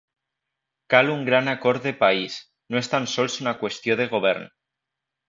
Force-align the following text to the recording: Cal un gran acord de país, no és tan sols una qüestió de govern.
Cal 0.93 1.11
un 1.15 1.19
gran 1.27 1.51
acord 1.51 1.85
de 1.89 1.93
país, 1.99 2.37
no 2.73 2.81
és 2.85 2.89
tan 2.95 3.07
sols 3.13 3.37
una 3.45 3.55
qüestió 3.61 3.99
de 4.01 4.09
govern. 4.15 4.49